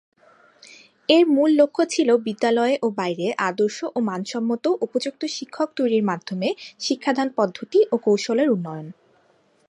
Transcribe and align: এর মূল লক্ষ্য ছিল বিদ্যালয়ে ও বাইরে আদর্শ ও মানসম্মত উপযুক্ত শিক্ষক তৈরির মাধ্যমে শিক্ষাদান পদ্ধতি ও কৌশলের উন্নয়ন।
এর 1.09 1.23
মূল 1.27 1.49
লক্ষ্য 1.55 1.83
ছিল 1.89 2.09
বিদ্যালয়ে 2.27 2.75
ও 2.81 2.87
বাইরে 2.99 3.27
আদর্শ 3.49 3.77
ও 3.95 3.99
মানসম্মত 4.09 4.65
উপযুক্ত 4.85 5.21
শিক্ষক 5.37 5.69
তৈরির 5.77 6.03
মাধ্যমে 6.03 6.47
শিক্ষাদান 6.79 7.27
পদ্ধতি 7.37 7.79
ও 7.91 7.95
কৌশলের 8.05 8.47
উন্নয়ন। 8.49 8.87